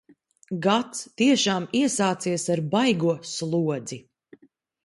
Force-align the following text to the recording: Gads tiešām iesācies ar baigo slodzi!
Gads 0.67 1.03
tiešām 1.21 1.69
iesācies 1.81 2.47
ar 2.57 2.65
baigo 2.73 3.15
slodzi! 3.35 4.01